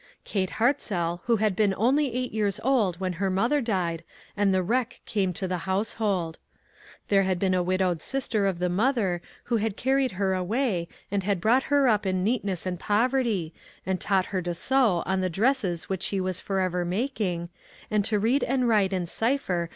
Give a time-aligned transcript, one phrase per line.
[0.23, 4.03] Kate Hartzell who had been only eight years old when her mother died
[4.35, 6.39] and the wreck came to the household.
[7.09, 10.33] There had been a wid owed sister of the mother who had car ried her
[10.33, 13.53] away, and had brought her up in neatness and poverty,
[13.85, 17.49] and taught her to sew on the dresses which she was forever making,
[17.91, 19.21] and to read and write and cipher 184
[19.53, 19.69] ONE COMMONPLACE DAY.